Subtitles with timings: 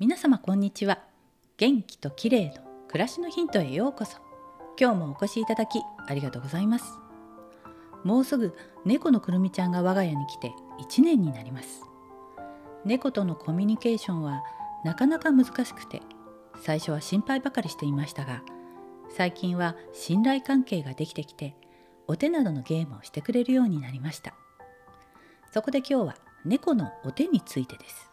[0.00, 1.00] 皆様こんにちは。
[1.58, 4.16] 元気と綺麗の暮らしのヒントへようこそ。
[4.80, 5.78] 今日もお越しいただき
[6.08, 6.98] ありがとうございます。
[8.02, 8.56] もうすぐ
[8.86, 10.54] 猫のくるみちゃんが我が家に来て
[10.88, 11.82] 1年になります。
[12.86, 14.42] 猫とのコミュニケーションは
[14.86, 16.00] なかなか難しくて
[16.62, 18.42] 最初は心配ばかりしていましたが
[19.10, 21.54] 最近は信頼関係ができてきて
[22.06, 24.32] お手などのゲームをしてくれるようになりました。
[25.52, 28.09] そこで今日は猫のお手についてです。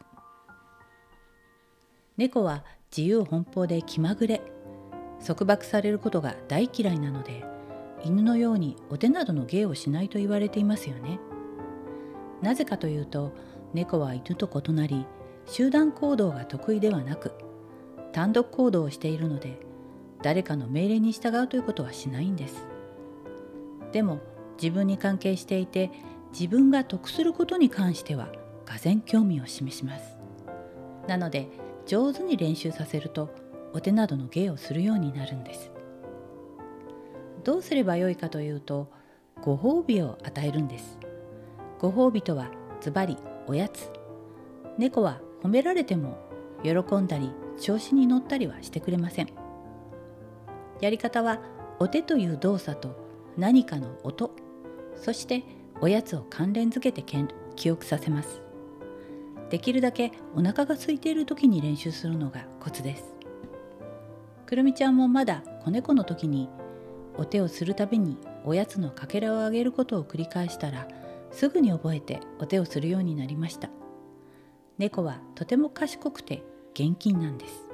[2.18, 4.42] 猫は自由奔放で気まぐれ。
[5.24, 7.44] 束縛されることが大嫌いなので
[8.04, 11.20] 犬のようにお手などの芸をしないと言われていますよね。
[12.42, 13.34] なぜかというと
[13.74, 15.06] 猫は犬と異なり
[15.46, 17.34] 集団行動が得意ではなく
[18.14, 19.60] 単独行動をしているので
[20.24, 22.66] 誰かの命令に従うということはしないんです。
[23.92, 24.20] でも
[24.62, 25.92] 自分に関係していて
[26.32, 28.30] 自分が得することに関しては
[28.66, 30.18] がぜ興味を示します。
[31.08, 33.34] なので上手に練習させると
[33.74, 35.72] お手などの芸をするようになるんです。
[37.44, 38.92] どうすればよいかというと
[39.42, 41.00] ご褒美を与えるんです。
[41.80, 43.90] ご褒美とはズバリおやつ。
[44.78, 46.18] 猫は褒められても
[46.62, 49.30] 喜んだり調子に乗ったりはしてくれません。
[50.82, 51.40] やり方は
[51.80, 54.32] お手という動作と何かの音。
[54.96, 55.44] そして
[55.80, 57.04] おやつを関連づけて
[57.56, 58.47] 記憶させます。
[59.50, 63.04] できるだけお腹が空いている時に練習するのがコツです。
[64.46, 66.50] くるみちゃんもまだ子猫の時に
[67.18, 70.88] お手をするたびにおやつのかけらをあげることを繰り返したら
[71.32, 73.70] すぐに覚えてお手をするようになりました。
[74.78, 76.44] 猫はとても賢くて
[76.74, 77.68] 現金なんです。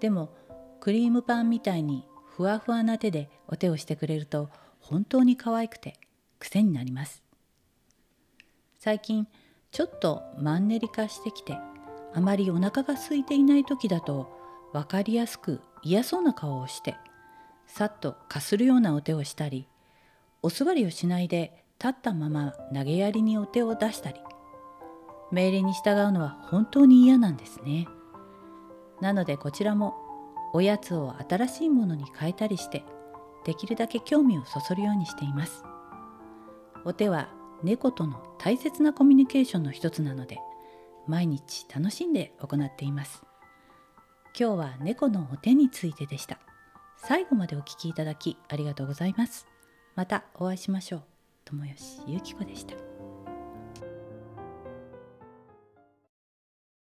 [0.00, 0.30] でも
[0.80, 5.98] クリームパンみたいにふわふわな手でお手をしてくれると本当に可愛くて
[6.38, 7.22] 癖になります。
[8.78, 9.26] 最近
[9.72, 11.58] ちょっとマンネリ化してきて
[12.12, 14.30] あまりお腹が空いていない時だと
[14.72, 16.96] 分かりやすく嫌そうな顔をして
[17.66, 19.68] さっとかするようなお手をしたり
[20.42, 24.20] お座りをしないで立ったまま投げやりにお手を出したり。
[25.30, 27.86] 命令に従うのは本当に嫌なんですね。
[29.00, 29.94] なのでこちらも
[30.52, 32.84] おやつを新しいものに変えたりして
[33.44, 35.64] できるだけ興味をそそるようにしています。
[36.84, 37.30] お手は
[37.62, 40.38] 猫との大切なコミュニケーションの一つなので
[41.06, 43.22] 毎日楽しんで行っています。
[44.38, 46.38] 今日は猫のお手についてでした。
[46.96, 49.46] 最後までお聴きいただきありがとうございます。
[49.96, 51.02] またお会いしましょう。
[51.44, 52.99] 友吉ゆき子でした。